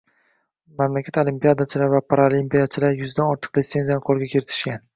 Mamlakat 0.79 1.19
olimpiadachilari 1.23 1.93
va 1.97 2.01
paralimpiyachilar 2.13 2.99
yuzdan 3.03 3.31
ortiq 3.35 3.63
lisenziyani 3.63 4.05
qo‘lga 4.11 4.35
kiritishgan. 4.37 4.87